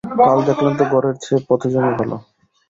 [0.19, 2.15] কাল দেখলেন তো ঘরের চেয়ে পথে জমে ভালো।